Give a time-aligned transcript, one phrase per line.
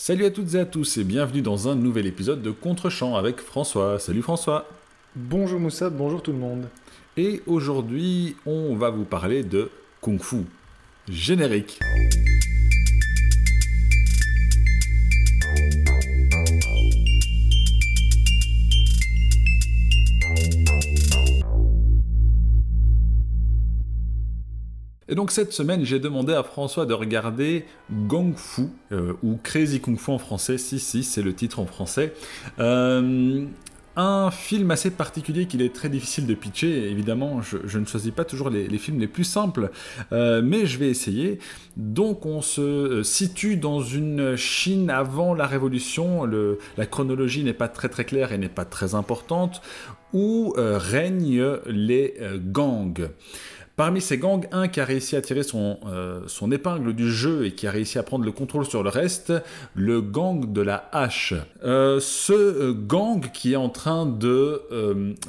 [0.00, 3.40] Salut à toutes et à tous et bienvenue dans un nouvel épisode de Contre-champ avec
[3.40, 3.98] François.
[3.98, 4.68] Salut François.
[5.16, 6.68] Bonjour Moussa, bonjour tout le monde.
[7.16, 9.70] Et aujourd'hui, on va vous parler de
[10.00, 10.44] Kung Fu.
[11.08, 11.80] Générique.
[25.08, 29.80] Et donc cette semaine, j'ai demandé à François de regarder Gong Fu, euh, ou Crazy
[29.80, 32.12] Kung Fu en français, si si, c'est le titre en français.
[32.58, 33.46] Euh,
[33.96, 36.90] un film assez particulier qu'il est très difficile de pitcher.
[36.90, 39.70] Évidemment, je, ne choisis pas toujours les, films les plus simples,
[40.12, 41.40] euh, mais je vais essayer.
[41.76, 46.28] Donc, on se situe dans une Chine avant la Révolution.
[46.76, 49.62] La chronologie n'est pas très très claire et n'est pas très importante,
[50.12, 53.08] où règnent les gangs.
[53.78, 57.46] Parmi ces gangs, un qui a réussi à tirer son, euh, son épingle du jeu
[57.46, 59.32] et qui a réussi à prendre le contrôle sur le reste,
[59.76, 61.32] le gang de la hache.
[61.62, 64.62] Euh, ce euh, gang qui est en train de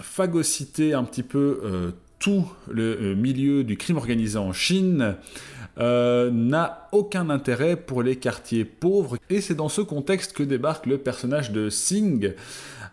[0.02, 5.16] phagocyter un petit peu tout le milieu du crime organisé en Chine,
[5.78, 9.18] n'a aucun intérêt pour les quartiers pauvres.
[9.30, 12.34] Et c'est dans ce contexte que débarque le personnage de Singh,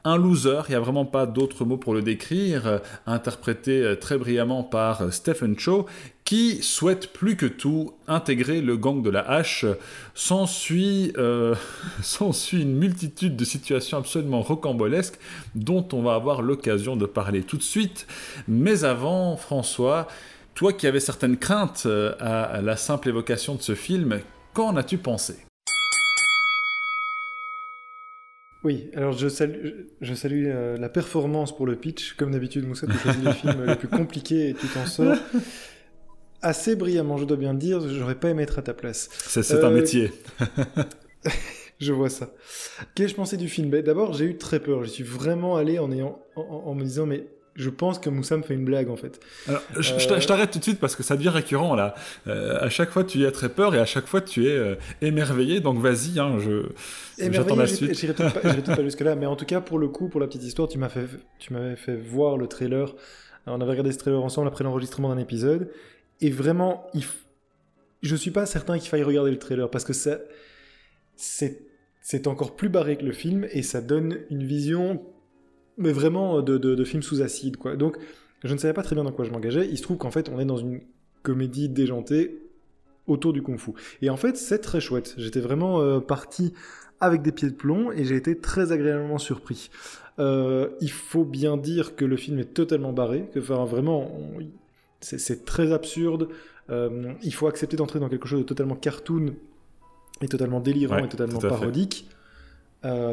[0.06, 3.96] un loser, il n'y a vraiment pas d'autre mot pour le décrire, euh, interprété euh,
[3.96, 5.86] très brillamment par euh, Stephen Chow,
[6.24, 9.66] qui souhaite plus que tout intégrer le gang de la hache.
[10.14, 11.56] S'ensuit euh,
[12.52, 15.18] une multitude de situations absolument rocambolesques
[15.56, 18.06] dont on va avoir l'occasion de parler tout de suite.
[18.46, 20.06] Mais avant, François,
[20.54, 21.86] toi qui avais certaines craintes
[22.20, 24.20] à la simple évocation de ce film,
[24.54, 25.45] qu'en as-tu pensé?
[28.66, 29.68] Oui, alors je salue,
[30.00, 32.14] je salue euh, la performance pour le pitch.
[32.14, 35.14] Comme d'habitude, Moussa, tu choisis les films les plus compliqués et tu t'en sors.
[36.42, 39.08] Assez brillamment, je dois bien dire, j'aurais pas aimé être à ta place.
[39.12, 40.10] C'est un euh, métier.
[41.78, 42.34] je vois ça.
[42.96, 43.70] Qu'ai-je pensé du film?
[43.70, 44.82] Ben, D'abord, j'ai eu très peur.
[44.82, 47.24] Je suis vraiment allé en, ayant, en me disant, mais
[47.56, 49.18] je pense que Moussa me fait une blague en fait.
[49.48, 51.94] Alors, je, euh, t'arrête tout de suite parce que ça devient récurrent là.
[52.26, 54.76] Euh, à chaque fois tu as très peur et à chaque fois tu es euh,
[55.02, 56.66] émerveillé, donc vas-y, hein, je
[57.18, 57.94] j'attends la suite.
[57.98, 60.44] J'irai peut-être pas, jusque là, mais en tout cas pour le coup, pour la petite
[60.44, 61.06] histoire, tu m'as fait,
[61.38, 62.94] tu m'avais fait voir le trailer.
[63.46, 65.70] on avait regardé ce trailer ensemble après l'enregistrement d'un épisode
[66.20, 67.04] et vraiment, il
[68.02, 70.18] je suis pas certain qu'il faille regarder le trailer parce que ça,
[71.16, 71.62] c'est
[72.02, 75.02] c'est encore plus barré que le film et ça donne une vision
[75.78, 77.76] mais vraiment de, de, films sous acide, quoi.
[77.76, 77.96] Donc,
[78.44, 79.68] je ne savais pas très bien dans quoi je m'engageais.
[79.68, 80.80] Il se trouve qu'en fait, on est dans une
[81.22, 82.38] comédie déjantée
[83.06, 83.72] autour du kung-fu.
[84.02, 85.14] Et en fait, c'est très chouette.
[85.18, 86.52] J'étais vraiment euh, parti
[87.00, 89.70] avec des pieds de plomb et j'ai été très agréablement surpris.
[90.18, 94.10] Euh, il faut bien dire que le film est totalement barré, que enfin, vraiment,
[95.00, 96.28] c'est très absurde.
[96.70, 99.34] Euh, il faut accepter d'entrer dans quelque chose de totalement cartoon
[100.22, 102.08] et totalement délirant et totalement parodique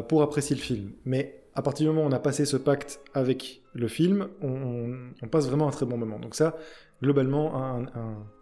[0.08, 0.90] pour apprécier le film.
[1.04, 5.28] Mais à partir du moment où on a passé ce pacte avec le film, on,
[5.28, 6.18] passe vraiment un très bon moment.
[6.18, 6.56] Donc ça,
[7.02, 7.86] globalement,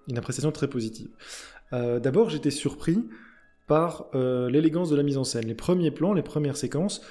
[0.08, 1.08] une appréciation très positive.
[1.72, 3.06] Euh, d'abord, j'étais surpris
[3.66, 5.46] par euh, l'élégance de la mise en scène.
[5.46, 7.02] Les premiers plans, les premières séquences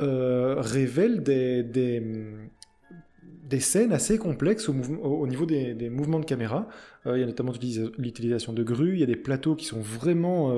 [0.00, 6.68] euh, révèlent des, des, scènes assez complexes au, niveau des, mouvements de caméra.
[7.06, 7.52] il y a notamment
[7.98, 10.54] l'utilisation de grues, il y a des plateaux qui sont vraiment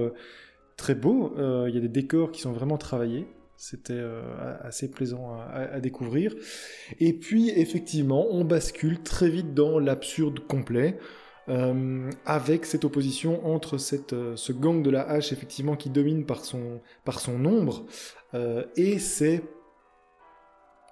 [0.77, 1.34] très beaux,
[1.66, 3.27] il y a des décors qui sont vraiment travaillés.
[3.62, 4.22] C'était euh,
[4.62, 6.34] assez plaisant à, découvrir.
[6.98, 10.97] Et puis, effectivement, on bascule très vite dans l'absurde complet.
[11.50, 13.76] Euh, avec cette opposition entre
[14.15, 17.84] euh, ce gang de la hache effectivement qui domine par son, par nombre
[18.76, 19.43] et ces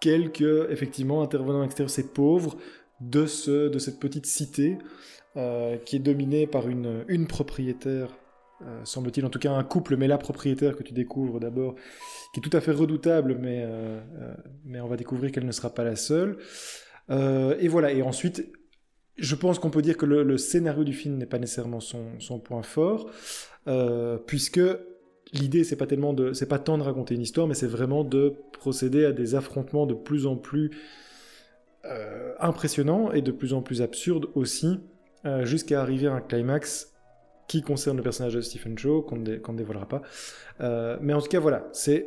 [0.00, 2.56] quelques effectivement intervenants extérieurs, ces pauvres
[3.00, 4.76] de cette petite cité
[5.34, 8.08] qui est dominée par une, une propriétaire
[8.62, 11.76] euh, semble-t-il, en tout cas un couple, mais la propriétaire que tu découvres d'abord,
[12.32, 15.52] qui est tout à fait redoutable, mais, euh, euh, mais on va découvrir qu'elle ne
[15.52, 16.38] sera pas la seule.
[17.10, 18.52] et voilà, et ensuite,
[19.16, 22.38] je pense qu'on peut dire que le, scénario du film n'est pas nécessairement son, son
[22.40, 23.10] point fort,
[24.26, 24.60] puisque
[25.32, 28.02] l'idée c'est pas tellement de, c'est pas tant de raconter une histoire, mais c'est vraiment
[28.02, 30.70] de procéder à des affrontements de plus en plus
[32.40, 34.80] impressionnants et de plus en plus absurdes aussi,
[35.44, 36.97] jusqu'à arriver à un climax
[37.48, 40.02] qui concerne le personnage de Stephen Chow, qu'on ne dévoilera pas.
[40.60, 42.06] Euh, mais en tout cas, voilà, c'est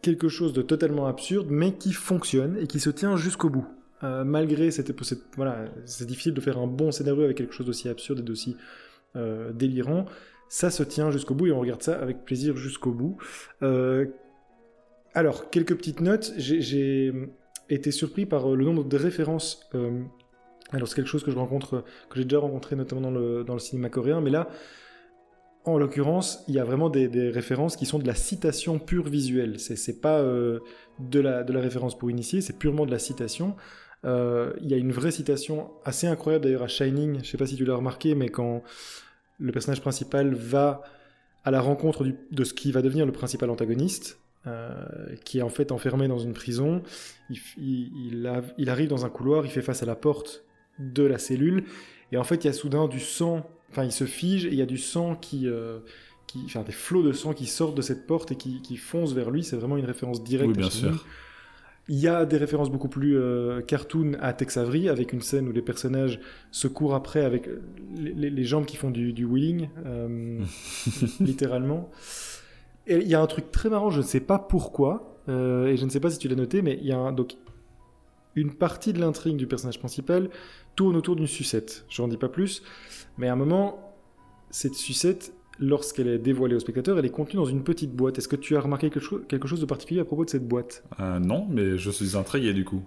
[0.00, 3.66] quelque chose de totalement absurde, mais qui fonctionne et qui se tient jusqu'au bout.
[4.04, 4.92] Euh, malgré cette,
[5.36, 8.56] voilà, c'est difficile de faire un bon scénario avec quelque chose d'aussi absurde et d'aussi
[9.16, 10.06] euh, délirant.
[10.48, 13.16] Ça se tient jusqu'au bout et on regarde ça avec plaisir jusqu'au bout.
[15.14, 16.32] alors, quelques petites notes.
[16.36, 17.12] J'ai
[17.68, 19.68] été surpris par le nombre de références
[20.72, 23.10] alors c'est quelque chose que je rencontre, que j'ai déjà rencontré notamment dans
[23.54, 24.48] le, cinéma coréen, mais là,
[25.64, 29.60] en l'occurrence, il y a vraiment des, références qui sont de la citation pure visuelle.
[29.60, 30.60] C'est pas euh,
[30.98, 33.54] de, la, référence pour initier, c'est purement de la citation.
[34.04, 37.46] Euh, il y a une vraie citation assez incroyable d'ailleurs à Shining, je sais pas
[37.46, 38.62] si tu l'as remarqué, mais quand
[39.38, 40.82] le personnage principal va
[41.44, 45.48] à la rencontre de ce qui va devenir le principal antagoniste, euh, qui est en
[45.48, 46.82] fait enfermé dans une prison,
[47.30, 48.26] il,
[48.68, 50.44] arrive dans un couloir, il fait face à la porte
[50.78, 51.64] de la cellule,
[52.12, 54.56] et en fait il y a soudain du sang, enfin il se fige, et il
[54.56, 55.46] y a du sang qui...
[55.46, 55.78] Euh,
[56.26, 59.12] qui enfin, des flots de sang qui sortent de cette porte et qui, qui foncent
[59.12, 61.04] vers lui, c'est vraiment une référence directe oui, bien sûr.
[61.88, 65.48] Il y a des références beaucoup plus euh, cartoon à Tex Avery, avec une scène
[65.48, 66.20] où les personnages
[66.52, 67.60] se courent après avec euh,
[67.96, 70.40] les, jambes qui font du, du wheeling, euh,
[71.20, 71.90] littéralement.
[72.86, 75.84] Et il y a un truc très marrant, je ne sais pas pourquoi, et je
[75.84, 77.36] ne sais pas si tu l'as noté, mais il y a donc
[78.34, 80.30] une partie de l'intrigue du personnage principal
[80.76, 81.84] tourne autour d'une sucette.
[81.88, 82.62] Je n'en dis pas plus,
[83.18, 83.94] mais à un moment,
[84.50, 88.18] cette sucette lorsqu'elle est dévoilée au spectateur, elle est contenue dans une petite boîte.
[88.18, 90.82] Est-ce que tu as remarqué quelque chose, de particulier à propos de cette boîte?
[91.00, 92.82] Euh, Non, mais je suis intrigué du coup.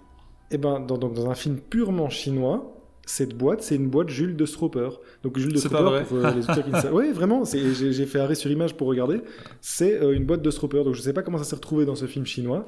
[0.50, 2.76] Eh ben, dans, dans un film purement chinois,
[3.06, 4.88] cette boîte, c'est une boîte Jules de Stropper.
[5.22, 6.88] Donc Jules de Stropper, pour euh, les qui.
[6.92, 9.20] Oui, vraiment, j'ai fait arrêt sur image pour regarder.
[9.60, 10.82] C'est euh, une boîte de Stropper.
[10.82, 12.66] Donc je ne sais pas comment ça s'est retrouvé dans ce film chinois.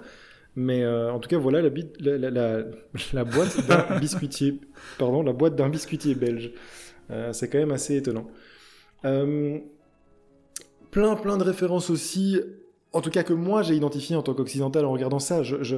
[0.60, 2.64] Mais en tout cas, voilà la, la,
[3.12, 4.60] la boîte d'un biscuitier.
[4.99, 6.52] Pardon, la boîte d'un biscuitier belge.
[7.32, 8.28] c'est quand même assez étonnant
[10.90, 12.40] plein plein de références aussi,
[12.93, 15.43] en tout cas que moi j'ai identifié en tant qu'occidental en regardant ça.
[15.43, 15.76] Je, je,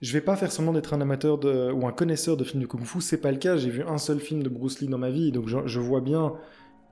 [0.00, 2.66] je vais pas faire semblant d'être un amateur de, ou un connaisseur de films de
[2.66, 3.56] kung-fu, c'est pas le cas.
[3.56, 6.34] J'ai vu un seul film de Bruce Lee dans ma vie, donc je, vois bien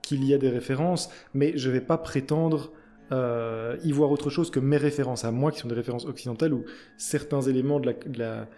[0.03, 2.73] qu'il y a des références, mais je vais pas prétendre
[3.13, 6.53] euh, y voir autre chose que mes références à moi, qui sont des références occidentales
[6.53, 6.65] ou
[6.97, 8.49] certains éléments de la,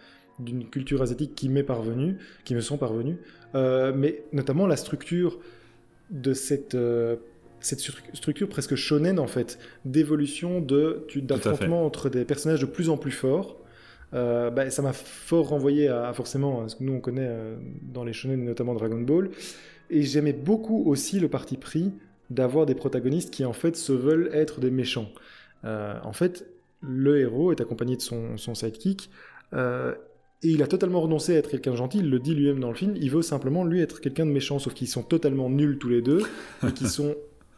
[0.40, 3.16] d'une culture asiatique qui m'est parvenue, qui me sont parvenus,
[3.54, 5.38] euh, mais notamment la structure
[6.10, 7.16] de cette euh,
[7.60, 7.80] cette
[8.14, 13.10] structure presque shonen en fait, d'évolution, de d'affrontement entre des personnages de plus en plus
[13.10, 13.58] forts.
[14.12, 17.30] Euh, bah, ça m'a fort renvoyé à, forcément ce que nous on connaît
[17.82, 19.30] dans les shonen, notamment Dragon Ball.
[19.90, 21.92] Et j'aimais beaucoup aussi le parti pris
[22.30, 25.08] d'avoir des protagonistes qui en fait se veulent être des méchants.
[25.64, 26.46] Euh, en fait,
[26.80, 29.10] le héros est accompagné de son, son sidekick.
[29.52, 29.58] et
[30.42, 32.74] il a totalement renoncé à être quelqu'un de gentil, il le dit lui-même dans le
[32.74, 35.90] film, il veut simplement lui être quelqu'un de méchant, sauf qu'ils sont totalement nuls tous
[35.90, 36.22] les deux,
[36.66, 37.14] et qu'ils sont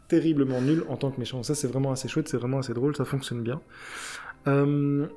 [0.07, 1.43] terriblement nul en tant que méchant.
[1.43, 3.61] Ça, c'est vraiment assez chouette, c'est vraiment assez drôle, ça fonctionne bien.
[4.47, 5.07] Euh,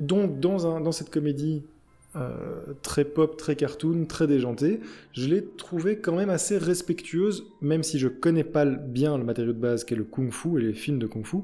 [0.00, 1.64] donc, dans, un, dans cette comédie
[2.16, 4.80] euh, très pop, très cartoon, très déjantée,
[5.12, 9.52] je l'ai trouvée quand même assez respectueuse, même si je connais pas bien le matériau
[9.52, 11.38] de base qu'est le kung-fu et les films de kung-fu.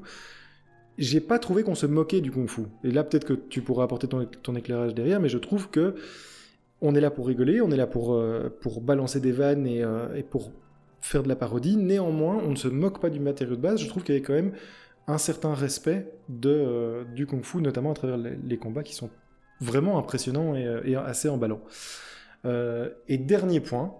[0.97, 2.63] J'ai pas trouvé qu'on se moquait du kung-fu.
[2.83, 5.95] Et là, peut-être que tu pourras apporter ton, éclairage derrière, mais je trouve que
[6.81, 8.49] on est là pour rigoler, on est là pour, euh,
[8.81, 9.83] balancer des vannes et,
[10.15, 10.51] et pour
[11.01, 11.77] faire de la parodie.
[11.77, 13.79] Néanmoins, on ne se moque pas du matériau de base.
[13.79, 14.53] Je trouve qu'il y a quand même
[15.07, 16.07] un certain respect
[16.45, 19.09] euh, du kung-fu, notamment à travers les, combats qui sont
[19.63, 21.61] vraiment impressionnants et, euh, assez emballants.
[22.45, 23.95] Euh, et dernier point,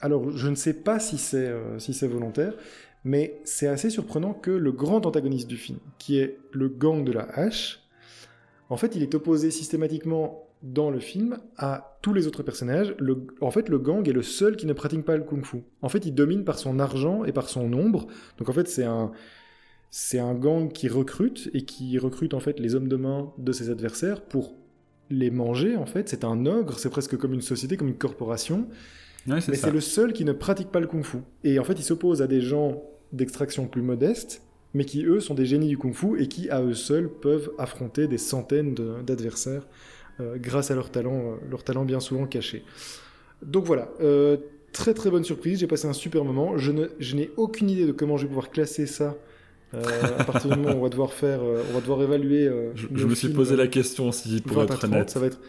[0.00, 2.54] alors je ne sais pas si c'est si c'est volontaire,
[3.04, 7.12] mais c'est assez surprenant que le grand antagoniste du film, qui est le gang de
[7.12, 7.80] la hache,
[8.70, 12.94] en fait, il est opposé systématiquement dans le film à tous les autres personnages.
[13.40, 15.64] en fait, le gang est le seul qui ne pratique pas le kung-fu.
[15.82, 18.06] En fait, il domine par son argent et par son nombre.
[18.38, 19.10] Donc en fait, c'est un
[19.90, 23.52] c'est un gang qui recrute et qui recrute en fait les hommes de main de
[23.52, 24.54] ses adversaires pour
[25.10, 25.76] les manger.
[25.76, 26.78] En fait, c'est un ogre.
[26.78, 28.68] C'est presque comme une société, comme une corporation.
[29.26, 31.18] mais c'est le seul qui ne pratique pas le kung-fu.
[31.42, 32.82] Et en fait, il s'oppose à des gens
[33.12, 34.42] d'extraction plus modeste,
[34.72, 38.06] mais qui eux sont des génies du kung-fu et qui à eux seuls peuvent affronter
[38.06, 39.66] des centaines d'adversaires
[40.20, 42.62] euh, grâce à leur talent, euh, leur talent bien souvent caché.
[43.42, 44.36] Donc voilà, euh,
[44.72, 46.56] très très bonne surprise, j'ai passé un super moment.
[46.56, 49.16] Je n'ai aucune idée de comment je vais pouvoir classer ça
[49.72, 52.50] à partir du moment où on va devoir faire, on va devoir évaluer.
[52.74, 55.10] je, me suis posé la question aussi pour être honnête.
[55.10, 55.40] Ça va être...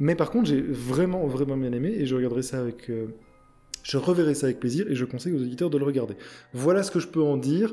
[0.00, 2.90] Mais par contre, j'ai vraiment vraiment bien aimé et je regarderai ça avec,
[3.82, 6.14] je reverrai ça avec plaisir et je conseille aux auditeurs de le regarder.
[6.52, 7.72] Voilà ce que je peux en dire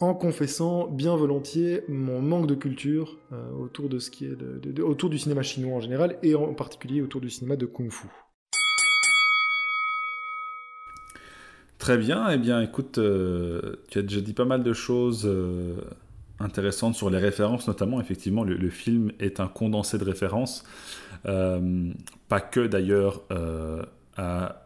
[0.00, 5.08] en confessant bien volontiers mon manque de culture euh, autour de ce qui est autour
[5.08, 8.08] du cinéma chinois en général et en particulier autour du cinéma de kung-fu.
[11.86, 15.76] Très bien, eh bien écoute, euh, tu as déjà dit pas mal de choses euh,
[16.40, 20.64] intéressantes sur les références, notamment effectivement le, film est un condensé de références,
[21.22, 23.22] pas que d'ailleurs
[24.16, 24.62] à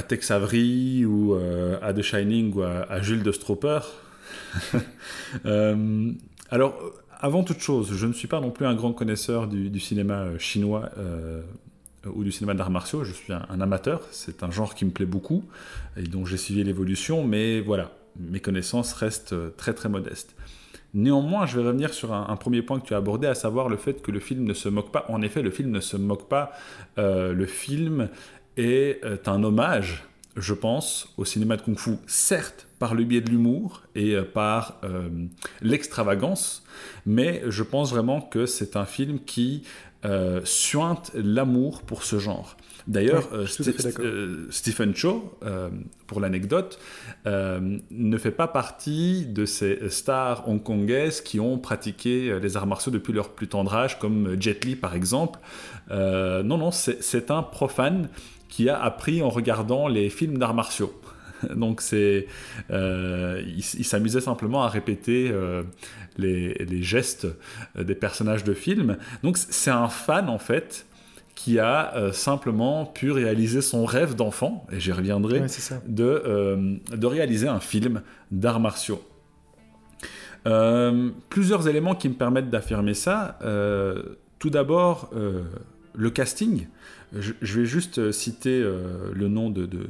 [0.00, 3.80] à Tex Avery ou euh, à The Shining ou à, Jules de Stropper.
[5.46, 6.12] Euh,
[6.50, 6.76] alors,
[7.20, 10.38] avant toute chose, je ne suis pas non plus un grand connaisseur du, cinéma euh,
[10.38, 10.90] chinois
[12.06, 13.04] ou du cinéma d'arts martiaux.
[13.04, 15.44] Je suis un, amateur, c'est un genre qui me plaît beaucoup
[15.96, 20.34] et dont j'ai suivi l'évolution, mais voilà, mes connaissances restent très très modestes.
[20.92, 23.76] Néanmoins, je vais revenir sur un, premier point que tu as abordé, à savoir le
[23.76, 25.06] fait que le film ne se moque pas.
[25.08, 26.52] En effet, le film ne se moque pas.
[26.98, 28.08] Euh, le film
[28.56, 30.04] est euh, un hommage,
[30.36, 34.80] je pense, au cinéma de kung-fu, certes par le biais de l'humour et euh, par
[35.60, 36.64] l'extravagance,
[37.06, 39.62] mais je pense vraiment que c'est un film qui
[40.44, 42.56] suinte l'amour pour ce genre.
[42.86, 43.46] D'ailleurs, euh,
[44.00, 45.68] euh, Stephen Chow, euh,
[46.06, 46.78] pour l'anecdote,
[47.24, 53.12] ne fait pas partie de ces stars hongkongaises qui ont pratiqué les arts martiaux depuis
[53.12, 55.38] leur plus tendre âge, comme Jet Li par exemple.
[55.90, 58.08] non, non, c'est un profane
[58.48, 60.92] qui a appris en regardant les films d'arts martiaux.
[61.56, 62.26] Donc c'est,
[62.70, 65.32] il, s'amusait simplement à répéter
[66.18, 67.26] les, les, gestes
[67.76, 68.96] des personnages de films.
[69.22, 70.86] Donc c'est un fan en fait
[71.42, 75.42] qui a euh, simplement pu réaliser son rêve d'enfant, et j'y reviendrai,
[75.86, 79.02] de, euh, de réaliser un film d'arts martiaux.
[80.46, 83.38] Euh, plusieurs éléments qui me permettent d'affirmer ça.
[84.38, 85.10] tout d'abord,
[85.94, 86.66] le casting.
[87.12, 89.88] Je, vais juste citer le nom de, de,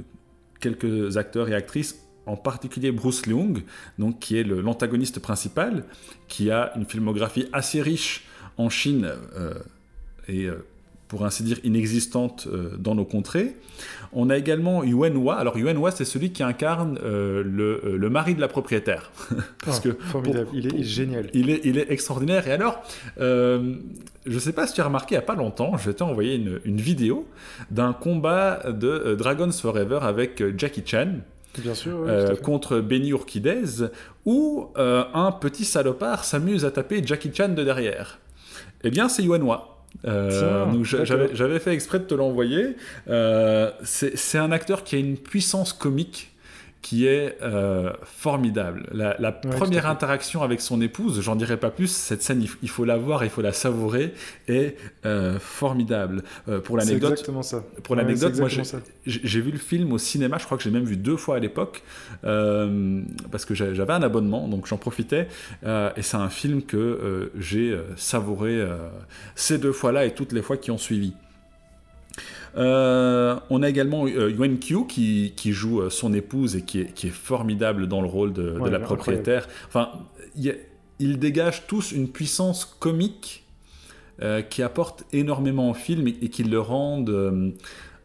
[0.61, 3.63] quelques acteurs et actrices, en particulier Bruce Leung,
[3.99, 5.85] donc, qui est l'antagoniste principal,
[6.29, 8.27] qui a une filmographie assez riche
[8.57, 9.11] en Chine
[10.29, 10.49] et
[11.11, 13.57] pour ainsi dire, inexistante euh, dans nos contrées.
[14.13, 15.35] On a également Yuen Hua.
[15.35, 19.11] Alors Yuen Hua, c'est celui qui incarne euh, le, euh, le, mari de la propriétaire.
[19.65, 21.29] Parce oh, que formidable, il, est, génial.
[21.35, 22.47] Il est, il est extraordinaire.
[22.47, 22.81] Et alors,
[23.19, 23.75] je
[24.25, 26.37] ne sais pas si tu as remarqué, il n'y a pas longtemps, je t'ai envoyé
[26.37, 27.27] une, une vidéo
[27.73, 31.15] d'un combat de Dragons Forever avec Jackie Chan.
[31.59, 32.07] Bien sûr,
[32.45, 33.89] contre Benny Urquidez,
[34.27, 38.21] où un petit salopard s'amuse à taper Jackie Chan de derrière.
[38.85, 39.80] Eh bien, c'est Yuen Hua.
[40.07, 42.77] Euh, j'avais fait exprès de te l'envoyer.
[43.09, 46.30] Euh, c'est un acteur qui a une puissance comique
[46.83, 48.87] qui est euh, formidable.
[48.93, 52.97] La, première interaction avec son épouse, j'en dirai pas plus, cette scène, il, faut la
[52.97, 54.15] voir, il faut la savourer,
[54.49, 56.23] est euh, formidable.
[56.49, 57.63] Euh, pour l'anecdote, exactement ça.
[57.83, 58.49] Pour l'anecdote, moi
[59.07, 61.39] j'ai vu le film au cinéma, je crois que j'ai même vu deux fois à
[61.39, 61.83] l'époque,
[62.23, 65.29] parce que j'avais un abonnement, donc j'en profitais,
[65.65, 68.67] et c'est un film que j'ai savouré
[69.35, 71.15] ces deux fois-là et toutes les fois qui ont suivi.
[72.57, 77.09] Euh, on a également euh, Yuan Qiu qui, joue euh, son épouse et qui est,
[77.09, 79.49] formidable dans le rôle de, la propriétaire.
[79.69, 79.91] Enfin,
[80.37, 83.45] ils dégagent tous une puissance comique
[84.51, 87.55] qui apporte énormément au film et, qui le rendent,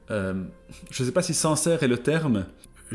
[0.09, 2.45] je ne sais pas si sincère est le terme,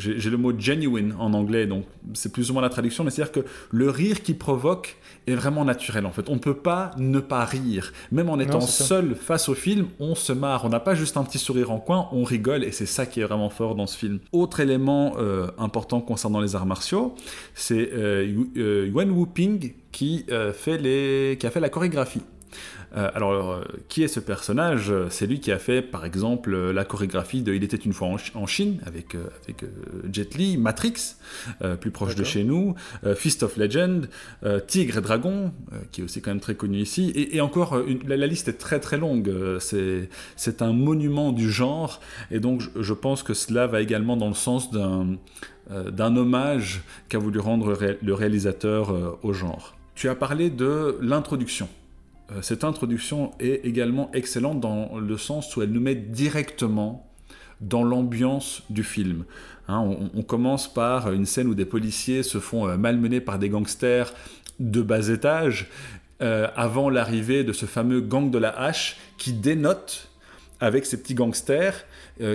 [0.01, 3.33] j'ai le mot genuine en anglais, donc c'est plus ou moins la traduction, mais c'est-à-dire
[3.33, 6.29] que le rire qui provoque est vraiment naturel en fait.
[6.29, 7.93] On ne peut pas ne pas rire.
[8.11, 10.65] Même en étant seul face au film, on se marre.
[10.65, 13.21] On n'a pas juste un petit sourire en coin, on rigole et c'est ça qui
[13.21, 14.19] est vraiment fort dans ce film.
[14.33, 17.15] Autre élément euh, important concernant les arts martiaux,
[17.55, 21.37] c'est euh, euh Yuan Wu Ping qui, euh, fait les...
[21.39, 22.23] qui a fait la chorégraphie.
[22.97, 24.93] Euh, alors, euh, qui est ce personnage?
[25.11, 28.47] C'est lui qui a fait, par exemple, la chorégraphie de Il était une fois en,
[28.47, 29.65] Chine avec, euh, avec
[30.13, 31.17] Jet Li, Matrix,
[31.81, 32.75] plus proche de chez nous,
[33.15, 34.09] Fist of Legend,
[34.67, 35.53] Tigre et Dragon,
[35.93, 38.99] qui est aussi quand même très connu ici, et, encore, la, liste est très très
[38.99, 39.33] longue.
[39.61, 44.35] C'est un monument du genre, et donc je, pense que cela va également dans le
[44.35, 45.17] sens d'un
[45.71, 49.77] d'un hommage qu'a voulu rendre le réalisateur au genre.
[49.95, 51.69] Tu as parlé de l'introduction.
[52.33, 57.07] Euh, cette introduction est également excellente dans le sens où elle nous met directement
[57.61, 59.25] dans l'ambiance du film.
[59.69, 63.49] Hein, on, commence par une scène où des policiers se font euh, malmener par des
[63.49, 64.15] gangsters
[64.59, 65.69] de bas étage
[66.23, 70.09] euh, avant l'arrivée de ce fameux gang de la hache qui dénote
[70.61, 71.87] avec ces petits gangsters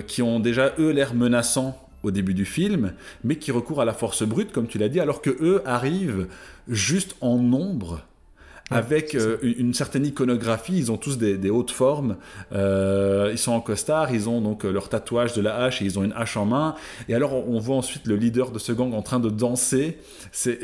[0.08, 3.94] qui ont déjà eux l'air menaçants au début du film, mais qui recourent à la
[3.94, 6.28] force brute, comme tu l'as dit, alors que eux arrivent
[6.68, 8.02] juste en nombre
[8.72, 10.75] avec euh, une certaine iconographie.
[10.75, 12.15] Ils ont tous des, hautes formes.
[12.51, 15.86] Euh, ils sont en costard, ils ont donc euh, leur tatouage de la hache et
[15.86, 16.75] ils ont une hache en main.
[17.07, 20.00] Et alors on voit ensuite le leader de ce gang en train de danser.
[20.31, 20.57] C'est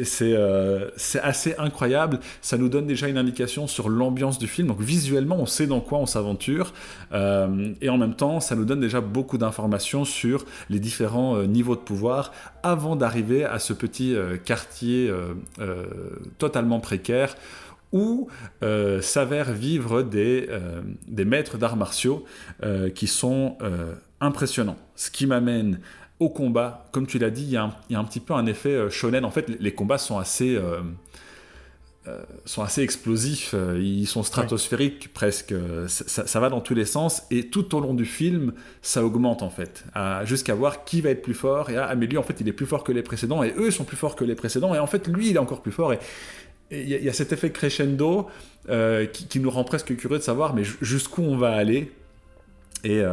[1.22, 2.20] assez incroyable.
[2.42, 4.70] Ça nous donne déjà une indication sur l'ambiance du film.
[4.70, 6.74] Donc visuellement, on sait dans quoi on s'aventure.
[7.14, 11.82] et en même temps, ça nous donne déjà beaucoup d'informations sur les différents niveaux de
[11.82, 12.32] pouvoir
[12.64, 15.12] avant d'arriver à ce petit quartier
[16.40, 17.36] totalement précaire
[17.92, 18.28] où
[18.64, 22.26] euh, s'avèrent vivre des, euh, des maîtres d'arts martiaux
[22.64, 23.58] euh, qui sont
[24.20, 24.78] impressionnants.
[24.96, 25.80] Ce qui m'amène
[26.20, 26.88] au combat.
[26.92, 29.26] Comme tu l'as dit, il y, a un petit peu un effet shonen.
[29.26, 30.60] En fait, les combats sont assez
[32.46, 35.54] sont assez explosifs, ils sont stratosphériques presque,
[35.88, 39.52] ça, va dans tous les sens, et tout au long du film, ça augmente en
[39.52, 39.86] fait,
[40.24, 42.54] jusqu'à voir qui va être plus fort, et ah mais lui en fait il est
[42.54, 44.88] plus fort que les précédents, et eux sont plus forts que les précédents, et en
[44.88, 46.00] fait lui il est encore plus fort, et
[46.72, 48.30] il y, a cet effet crescendo
[48.68, 51.92] qui, nous rend presque curieux de savoir mais jusqu'où on va aller,
[52.84, 53.04] et,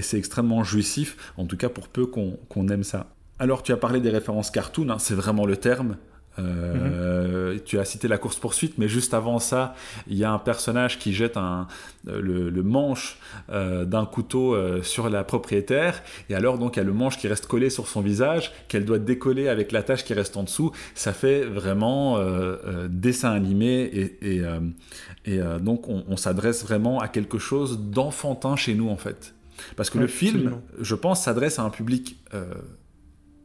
[0.00, 3.06] c'est extrêmement jouissif, en tout cas pour peu qu'on aime ça.
[3.38, 5.96] Alors, tu as parlé des références cartoon, hein, c'est vraiment le terme.
[6.38, 9.74] Euh, tu as cité la course-poursuite, mais juste avant ça,
[10.06, 11.66] il y a un personnage qui jette un,
[12.06, 13.18] le, manche
[13.50, 17.18] euh, d'un couteau euh, sur la propriétaire, et alors donc il y a le manche
[17.18, 20.44] qui reste collé sur son visage, qu'elle doit décoller avec la tâche qui reste en
[20.44, 20.72] dessous.
[20.94, 22.18] Ça fait vraiment
[22.88, 23.82] dessin animé,
[24.22, 24.42] et,
[25.26, 29.34] et, donc on, s'adresse vraiment à quelque chose d'enfantin chez nous en fait.
[29.76, 32.16] Parce que le film, je pense, s'adresse à un public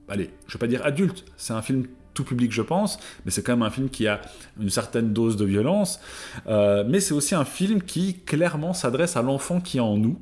[0.08, 1.86] allez, je vais pas dire adulte, c'est un film
[2.17, 4.21] tout public, je pense, mais c'est quand même un film qui a
[4.59, 6.00] une certaine dose de violence.
[6.47, 10.19] Euh, mais c'est aussi un film qui clairement s'adresse à l'enfant qui est en nous.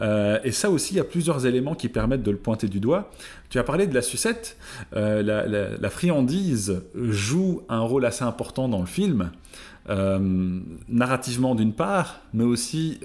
[0.00, 2.80] Euh, et ça aussi, il y a plusieurs éléments qui permettent de le pointer du
[2.80, 3.10] doigt.
[3.50, 4.56] Tu as parlé de la sucette.
[4.96, 9.30] Euh, la, friandise joue un rôle assez important dans le film,
[10.88, 12.98] narrativement d'une part, mais aussi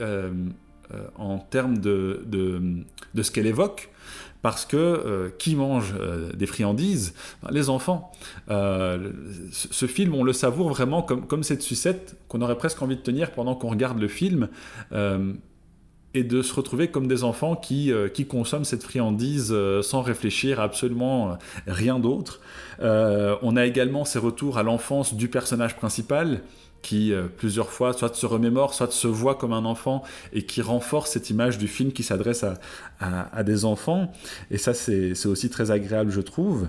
[1.18, 3.90] en termes de, de ce qu'elle évoque
[4.42, 7.14] parce que euh, qui mange euh, des friandises?
[7.50, 8.12] Les enfants.
[8.50, 9.12] Euh,
[9.52, 13.02] ce film, on le savoure vraiment comme, comme cette sucette qu'on aurait presque envie de
[13.02, 14.50] tenir pendant qu'on regarde le film
[16.14, 20.64] et de se retrouver comme des enfants qui, qui consomment cette friandise sans réfléchir à
[20.64, 22.42] absolument rien d'autre.
[22.80, 26.42] on a également ces retours à l'enfance du personnage principal
[26.82, 30.62] qui euh, plusieurs fois soit se remémore, soit se voit comme un enfant et qui
[30.62, 32.46] renforce cette image du film qui s'adresse
[33.00, 34.12] à, des enfants.
[34.52, 36.68] Et ça, c'est aussi très agréable, je trouve.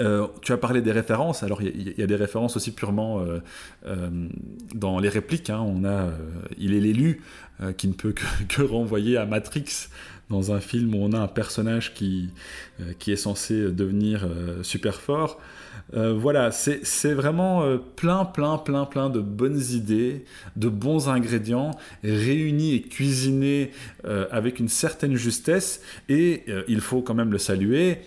[0.00, 4.28] Euh, tu as parlé des références, alors il y, a des références aussi purement euh,
[4.74, 5.50] dans les répliques.
[5.50, 5.60] Hein.
[5.60, 6.10] On a
[6.56, 7.22] Il est l'élu
[7.76, 8.14] qui ne peut
[8.48, 9.88] que, renvoyer à Matrix
[10.30, 12.30] dans un film où on a un personnage qui,
[12.98, 14.28] qui est censé devenir
[14.62, 15.40] super fort.
[15.94, 20.24] Euh, voilà, c'est vraiment euh, plein, plein, plein, plein de bonnes idées,
[20.56, 21.70] de bons ingrédients
[22.04, 23.70] réunis et cuisinés
[24.04, 25.80] euh, avec une certaine justesse.
[26.08, 27.98] Et il faut quand même le saluer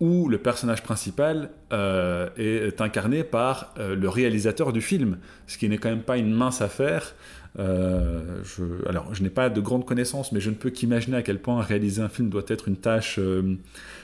[0.00, 5.88] où le personnage principal est incarné par le réalisateur du film, ce qui n'est quand
[5.88, 7.14] même pas une mince affaire.
[7.58, 11.22] Euh, je, alors, je n'ai pas de grandes connaissances, mais je ne peux qu'imaginer à
[11.22, 13.56] quel point réaliser un film doit être une tâche euh,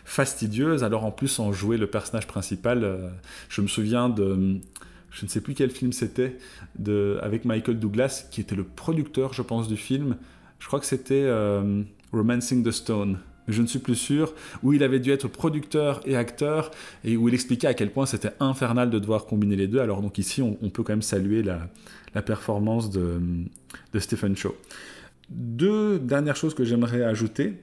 [0.04, 0.84] fastidieuse.
[0.84, 3.08] Alors, en plus, en jouer le personnage principal, euh,
[3.48, 4.60] je me souviens de.
[5.10, 6.38] Je ne sais plus quel film c'était,
[7.20, 10.16] avec Michael Douglas, qui était le producteur, je pense, du film.
[10.58, 11.30] Je crois que c'était
[12.14, 16.00] Romancing the Stone mais je ne suis plus sûr, où il avait dû être producteur
[16.04, 16.70] et acteur,
[17.04, 19.80] et où il expliquait à quel point c'était infernal de devoir combiner les deux.
[19.80, 21.68] Alors donc ici, on, peut quand même saluer la,
[22.14, 23.20] la performance de,
[23.92, 24.54] de, Stephen Shaw.
[25.30, 27.54] Deux dernières choses que j'aimerais ajouter.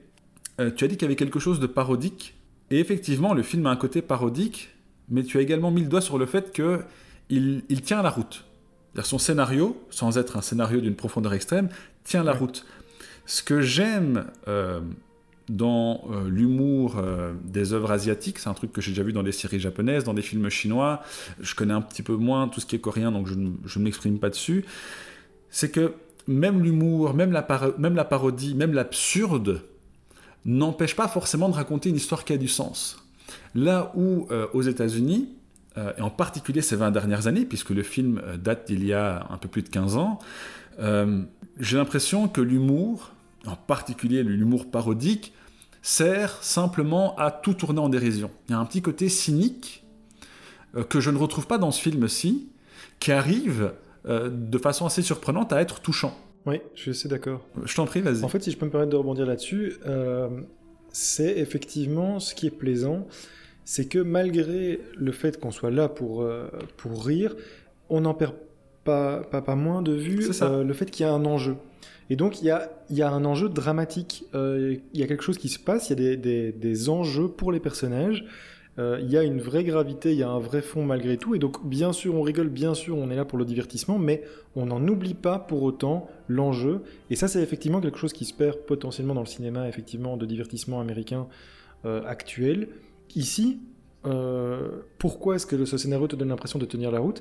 [0.60, 2.34] Euh, tu as dit qu'il y avait quelque chose de parodique,
[2.70, 4.70] et effectivement, le film a un côté parodique,
[5.08, 8.44] mais tu as également mis le doigt sur le fait qu'il il tient la route.
[9.02, 11.68] Son scénario, sans être un scénario d'une profondeur extrême,
[12.04, 12.66] tient la route.
[13.24, 14.80] Ce que j'aime euh,
[15.50, 18.38] dans euh, l'humour euh, des œuvres asiatiques.
[18.38, 21.02] C'est un truc que j'ai déjà vu dans des séries japonaises, dans des films chinois.
[21.40, 24.18] Je connais un petit peu moins tout ce qui est coréen, donc je ne, m'exprime
[24.18, 24.64] pas dessus.
[25.50, 25.94] C'est que
[26.28, 29.62] même l'humour, même la, parodie, même l'absurde
[30.44, 33.04] n'empêche pas forcément de raconter une histoire qui a du sens.
[33.54, 35.28] Là où euh, aux États-Unis,
[35.96, 39.38] et en particulier ces 20 dernières années, puisque le film date d'il y a un
[39.38, 40.18] peu plus de 15 ans,
[41.58, 43.12] j'ai l'impression que l'humour,
[43.46, 45.32] en particulier l'humour parodique,
[45.82, 48.30] sert simplement à tout tourner en dérision.
[48.48, 49.84] Il y a un petit côté cynique
[50.76, 52.48] euh, que je ne retrouve pas dans ce film-ci,
[52.98, 53.72] qui arrive
[54.06, 56.16] euh, de façon assez surprenante à être touchant.
[56.46, 57.44] Oui, je suis assez d'accord.
[57.64, 58.24] Je t'en prie, vas-y.
[58.24, 60.28] En fait, si je peux me permettre de rebondir là-dessus, euh,
[60.90, 63.06] c'est effectivement ce qui est plaisant,
[63.64, 66.26] c'est que malgré le fait qu'on soit là pour,
[66.76, 67.36] pour rire,
[67.88, 68.34] on n'en perd
[68.84, 71.56] pas, pas, pas, moins de vue le fait qu'il y a un enjeu.
[72.10, 74.24] Et donc, il y a, un enjeu dramatique.
[74.34, 77.52] Euh, il y a quelque chose qui se passe, il y a des enjeux pour
[77.52, 78.24] les personnages.
[78.78, 81.34] Euh, il y a une vraie gravité, il y a un vrai fond malgré tout.
[81.34, 84.22] Et donc, bien sûr, on rigole, bien sûr, on est là pour le divertissement, mais
[84.56, 86.82] on n'en oublie pas pour autant l'enjeu.
[87.10, 90.24] Et ça, c'est effectivement quelque chose qui se perd potentiellement dans le cinéma, effectivement, de
[90.24, 91.26] divertissement américain
[91.84, 92.68] euh, actuel.
[93.16, 93.60] Ici,
[94.98, 97.20] pourquoi est-ce que ce scénario te donne l'impression de tenir la route?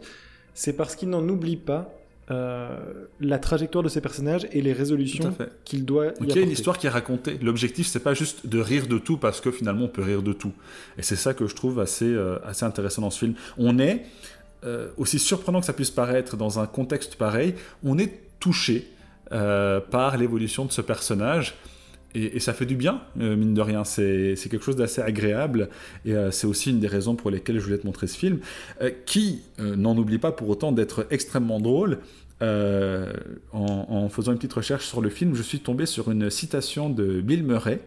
[0.54, 1.94] C'est parce qu'il n'en oublie pas
[2.32, 2.78] euh,
[3.20, 6.52] la trajectoire de ces personnages et les résolutions qu'il doit y Il y a une
[6.52, 7.40] histoire qui est racontée.
[7.42, 10.34] L'objectif, c'est pas juste de rire de tout parce que finalement on peut rire de
[10.34, 10.54] tout.
[10.98, 13.34] Et c'est ça que je trouve assez, euh, assez intéressant dans ce film.
[13.58, 14.06] On est
[14.98, 18.90] aussi surprenant que ça puisse paraître dans un contexte pareil, on est touché
[19.30, 21.56] par l'évolution de ce personnage.
[22.16, 23.84] Et, ça fait du bien, mine de rien.
[23.84, 25.70] C'est quelque chose d'assez agréable.
[26.06, 28.40] Et c'est aussi une des raisons pour lesquelles je voulais te montrer ce film,
[29.06, 32.00] qui n'en oublie pas pour autant d'être extrêmement drôle.
[32.42, 33.12] Euh,
[33.52, 37.20] en, faisant une petite recherche sur le film, je suis tombé sur une citation de
[37.22, 37.82] Bill Murray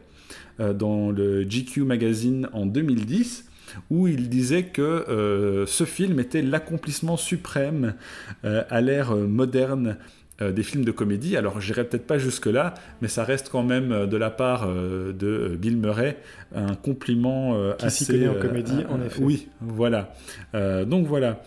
[0.60, 3.46] euh, dans le GQ Magazine en 2010
[3.88, 7.94] où il disait que euh, ce film était l'accomplissement suprême
[8.42, 9.96] à l'ère moderne
[10.40, 11.36] des films de comédie.
[11.36, 15.76] Alors, j'irai peut-être pas jusque-là, mais ça reste quand même de la part de Bill
[15.76, 16.18] Murray
[16.54, 18.28] un compliment Qui assez.
[18.28, 19.22] en comédie, en effet.
[19.22, 20.14] Oui, voilà.
[20.54, 21.42] donc voilà.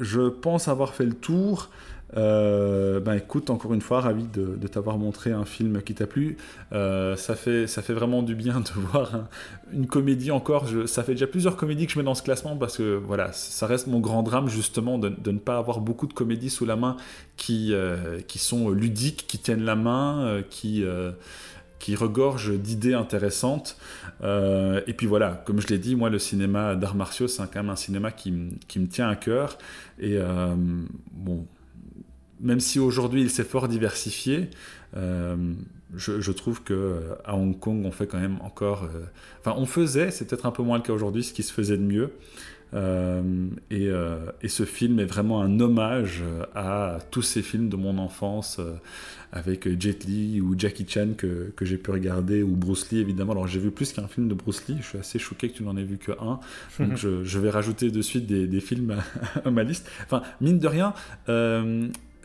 [0.00, 1.70] Je pense avoir fait le tour.
[2.14, 6.36] Ben écoute, encore une fois, ravi de, t'avoir montré un film qui t'a plu.
[6.72, 9.26] Euh, ça, fait, ça fait vraiment du bien de voir
[9.72, 10.66] une comédie encore.
[10.86, 13.66] ça fait déjà plusieurs comédies que je mets dans ce classement parce que voilà, ça
[13.66, 16.96] reste mon grand drame justement de, ne pas avoir beaucoup de comédies sous la main
[17.36, 20.84] qui, euh, qui sont ludiques, qui tiennent la main, qui
[21.78, 23.78] qui regorgent d'idées intéressantes.
[24.22, 27.70] et puis voilà, comme je l'ai dit, moi, le cinéma d'arts martiaux, c'est quand même
[27.70, 28.34] un cinéma qui,
[28.68, 29.56] qui, me tient à cœur.
[29.98, 30.18] Et
[31.12, 31.46] bon,
[32.40, 34.48] même si aujourd'hui il s'est fort diversifié,
[34.96, 35.36] euh,
[35.94, 39.04] je, trouve que euh, à Hong Kong on fait quand même encore, euh,
[39.40, 41.76] enfin on faisait, c'est peut-être un peu moins le cas aujourd'hui, ce qui se faisait
[41.76, 42.12] de mieux.
[43.72, 43.88] Et,
[44.42, 46.22] et, ce film est vraiment un hommage
[46.54, 48.60] à tous ces films de mon enfance
[49.32, 53.32] avec Jet Li ou Jackie Chan que, que j'ai pu regarder ou Bruce Lee évidemment.
[53.32, 55.64] Alors j'ai vu plus qu'un film de Bruce Lee, je suis assez choqué que tu
[55.64, 56.38] n'en aies vu que un.
[56.78, 58.94] Donc je, je, vais rajouter de suite des, des films
[59.44, 59.90] à, ma liste.
[60.04, 60.94] Enfin mine de rien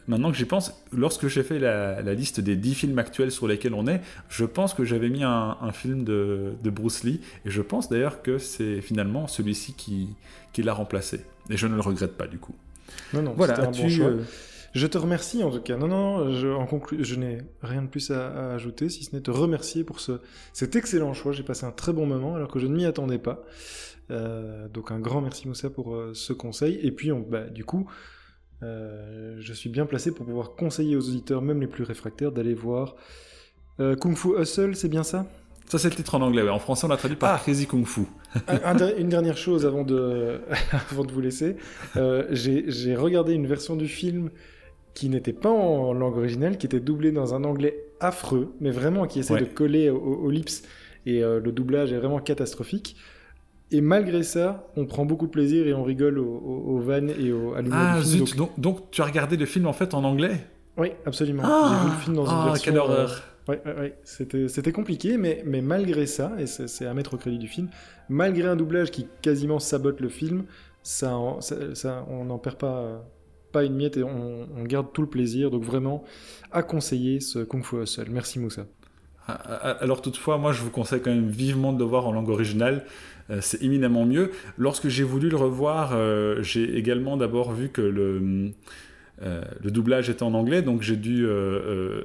[0.08, 3.74] maintenant que j'y pense, lorsque j'ai fait la, liste des 10 films actuels sur lesquels
[3.74, 7.90] on est, je pense que j'avais mis un, film de, Bruce Lee, et je pense
[7.90, 10.10] d'ailleurs que c'est finalement celui-ci qui,
[10.54, 11.22] qui l'a remplacé.
[11.50, 12.56] Et je ne le regrette pas du coup.
[13.14, 14.08] Non, non, voilà, un bon choix.
[14.08, 14.24] Euh,
[14.74, 15.78] je te remercie en tout cas.
[15.78, 17.04] Non, non, je, en conclu...
[17.04, 20.20] je n'ai rien de plus à, ajouter, si ce n'est te remercier pour ce,
[20.52, 21.32] cet excellent choix.
[21.32, 23.44] J'ai passé un très bon moment alors que je ne m'y attendais pas.
[24.12, 26.78] Euh, donc un grand merci Moussa pour euh, ce conseil.
[26.84, 27.90] Et puis, on, bah, du coup,
[28.64, 32.54] euh, je suis bien placé pour pouvoir conseiller aux auditeurs, même les plus réfractaires, d'aller
[32.54, 32.96] voir
[33.80, 35.26] euh, Kung Fu Hustle, c'est bien ça?
[35.68, 36.48] Ça, c'est le titre en anglais.
[36.48, 37.40] En français, on l'a traduit par ah.
[37.40, 38.02] Crazy Kung Fu.
[38.98, 40.40] une dernière chose avant de,
[40.92, 41.56] avant de vous laisser.
[41.98, 44.30] Euh, j'ai regardé une version du film
[44.94, 49.08] qui n'était pas en langue originale, qui était doublée dans un anglais affreux, mais vraiment
[49.08, 50.64] qui essaie de coller aux, lips.
[51.06, 52.96] Et le doublage est vraiment catastrophique.
[53.72, 57.54] Et malgré ça, on prend beaucoup de plaisir et on rigole aux, vannes et au,
[57.56, 58.52] à l'humour ah, Zut, donc...
[58.60, 58.92] donc...
[58.92, 60.48] tu as regardé le film en fait en anglais?
[60.78, 61.44] Oui, absolument.
[61.46, 62.72] Ah, J'ai vu le film dans une ah, version...
[62.72, 67.16] quelle horreur euh, ouais, ouais, C'était compliqué, mais, mais malgré ça, et c'est à mettre
[67.16, 67.70] au crédit du film,
[68.10, 70.44] malgré un doublage qui quasiment sabote le film,
[70.84, 71.18] ça,
[71.74, 73.04] ça, on n'en perd pas,
[73.52, 75.50] pas une miette et on, on, garde tout le plaisir.
[75.50, 76.04] Donc vraiment,
[76.52, 78.10] à conseiller ce Kung Fu Hustle.
[78.12, 78.68] Merci Moussa.
[79.28, 82.12] Ah, ah, alors toutefois, moi je vous conseille quand même vivement de le voir en
[82.12, 82.86] langue originale.
[83.32, 84.32] Euh, c'est éminemment mieux.
[84.58, 88.52] Lorsque j'ai voulu le revoir, euh, j'ai également d'abord vu que le,
[89.24, 91.28] euh, le doublage était en anglais, donc j'ai dû,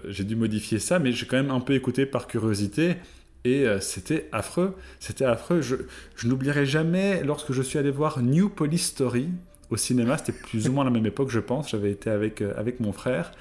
[0.08, 2.96] dû modifier ça, mais j'ai quand même un peu écouté par curiosité.
[3.44, 5.62] Et c'était affreux, c'était affreux.
[5.62, 5.76] Je,
[6.14, 9.28] je n'oublierai jamais lorsque je suis allé voir New Police Story
[9.70, 11.70] au cinéma, c'était plus ou moins la même époque, je pense.
[11.70, 13.32] J'avais été avec, avec mon frère,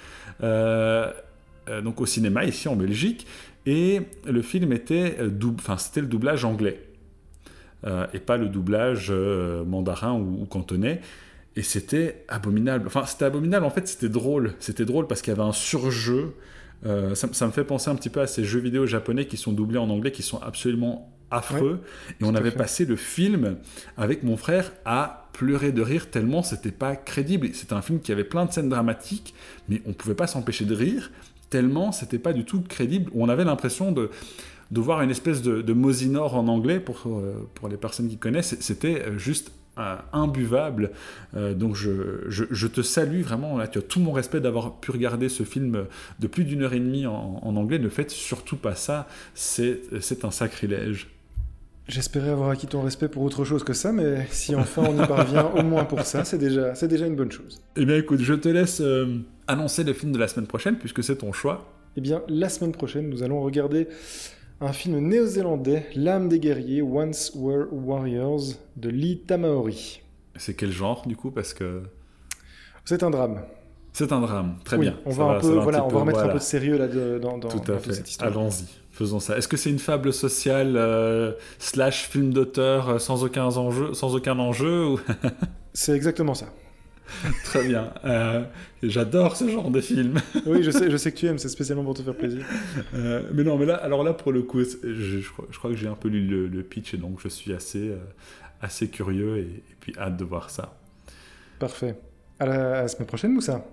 [0.42, 3.28] donc au cinéma ici en Belgique,
[3.72, 5.18] et le film était
[5.60, 6.90] enfin c'était le doublage anglais.
[7.86, 11.02] Euh, et pas le doublage euh, mandarin ou, cantonais.
[11.56, 12.88] Et c'était abominable.
[12.88, 14.56] Enfin, c'était abominable, en fait, c'était drôle.
[14.60, 16.34] C'était drôle parce qu'il y avait un surjeu.
[16.86, 19.54] Euh, ça, me fait penser un petit peu à ces jeux vidéo japonais qui sont
[19.54, 21.82] doublés en anglais, qui sont absolument affreux.
[22.20, 23.58] et on avait passé le film
[23.98, 27.50] avec mon frère à pleurer de rire tellement c'était pas crédible.
[27.54, 29.36] C'était un film qui avait plein de scènes dramatiques,
[29.68, 31.12] mais on pouvait pas s'empêcher de rire
[31.50, 33.12] tellement c'était pas du tout crédible.
[33.16, 34.10] On avait l'impression de
[34.72, 38.18] de voir une espèce de, de Mosinor en anglais, pour, euh, pour les personnes qui
[38.18, 40.92] connaissent, c'était euh, juste euh, imbuvable.
[41.34, 45.44] donc je, je, te salue vraiment, tu as tout mon respect d'avoir pu regarder ce
[45.44, 45.86] film
[46.20, 47.80] de plus d'une heure et demie en, en, anglais.
[47.80, 49.80] Ne faites surtout pas ça, c'est
[50.24, 51.08] un sacrilège.
[51.90, 55.08] J'espérais avoir acquis ton respect pour autre chose que ça, mais si enfin on y
[55.08, 57.62] parvient au moins pour ça, c'est déjà, déjà une bonne chose.
[57.76, 58.82] Eh bien écoute, je te laisse
[59.48, 61.66] annoncer le film de la semaine prochaine, puisque c'est ton choix.
[61.98, 63.88] Eh bien, la semaine prochaine, nous allons regarder
[64.62, 70.02] un film néo-zélandais, L'âme des guerriers, Once Were Warriors, de Lee Tamaori.
[70.36, 71.84] C'est quel genre du coup Parce que.
[72.86, 73.42] C'est un drame.
[73.94, 74.98] C'est un drame, très bien.
[75.06, 77.50] On va, un peu, voilà, on va remettre un peu de sérieux là dans, dans,
[77.50, 77.94] Tout à fait.
[77.94, 78.32] cette histoire.
[78.32, 78.66] Allons-y,
[79.00, 79.38] faisons ça.
[79.38, 84.16] Est-ce que c'est une fable sociale euh, slash film d'auteur euh, sans aucun enjeu, sans
[84.16, 84.96] aucun enjeu
[85.74, 86.48] C'est exactement ça.
[87.44, 87.92] Très bien.
[88.06, 88.44] Euh,
[88.84, 90.20] j'adore ce genre de film.
[90.46, 92.46] oui, je sais, je sais que tu aimes, c'est spécialement pour te faire plaisir.
[92.94, 95.20] Euh, mais non, mais là, alors là, pour le coup, je,
[95.58, 97.98] crois, que j'ai un peu lu le, pitch et donc je suis assez, euh,
[98.62, 100.78] assez curieux et, puis hâte de voir ça.
[101.60, 101.96] Parfait.
[102.40, 103.66] À la, semaine prochaine, Moussa.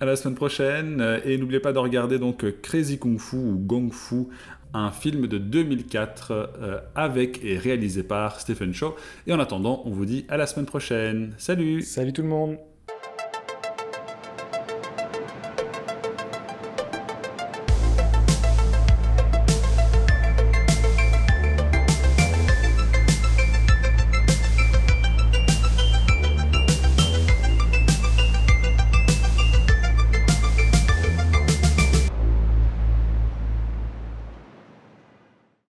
[0.00, 1.20] À la semaine prochaine.
[1.24, 4.26] Et n'oubliez pas de regarder donc Crazy Kung Fu ou Gong Fu,
[4.74, 8.94] un film de 2004 avec et réalisé par Stephen Chow.
[9.26, 11.34] Et en attendant, on vous dit à la semaine prochaine.
[11.38, 12.58] Salut Salut tout le monde